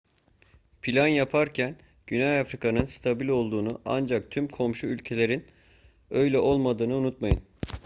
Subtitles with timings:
[0.81, 1.75] plan yaparken
[2.07, 5.47] güney afrika'nın stabil olduğunu ancak tüm komşu ülkelerin
[6.09, 7.43] öyle olmadığını unutmayın